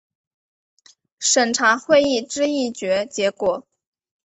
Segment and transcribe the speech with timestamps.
[1.19, 3.67] 审查会议之议决结果